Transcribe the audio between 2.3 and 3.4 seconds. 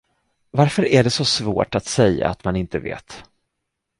man inte vet?